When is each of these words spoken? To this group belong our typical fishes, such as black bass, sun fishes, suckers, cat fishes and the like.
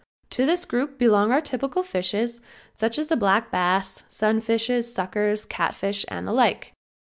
To 0.31 0.47
this 0.47 0.65
group 0.65 0.97
belong 0.97 1.31
our 1.31 1.41
typical 1.41 1.83
fishes, 1.83 2.41
such 2.73 2.97
as 2.97 3.05
black 3.05 3.51
bass, 3.51 4.01
sun 4.07 4.41
fishes, 4.41 4.91
suckers, 4.91 5.45
cat 5.45 5.75
fishes 5.75 6.05
and 6.05 6.27
the 6.27 6.33
like. 6.33 6.73